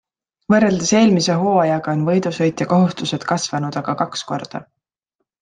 [0.51, 4.65] Võrreldes eelmise hooajaga on võidusõitja kohustused kasvanud aga kaks korda.